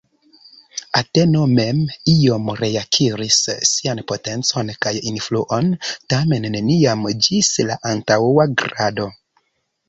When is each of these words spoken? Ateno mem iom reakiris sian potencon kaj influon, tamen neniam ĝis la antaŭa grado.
Ateno 0.99 1.41
mem 1.49 1.81
iom 2.13 2.47
reakiris 2.59 3.37
sian 3.73 4.01
potencon 4.13 4.71
kaj 4.87 4.95
influon, 5.13 5.69
tamen 6.15 6.49
neniam 6.57 7.05
ĝis 7.27 7.53
la 7.71 7.77
antaŭa 7.93 8.49
grado. 8.65 9.09